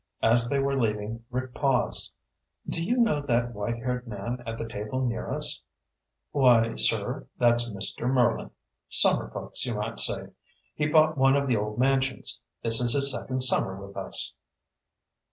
[0.23, 2.11] As they were leaving, Rick paused.
[2.67, 5.61] "Do you know that white haired man at the table near us?"
[6.31, 8.11] "Why, sir, that's Mr.
[8.11, 8.49] Merlin.
[8.89, 10.29] Summer folks, you might say.
[10.73, 12.39] He bought one of the old mansions.
[12.63, 14.33] This is his second summer with us."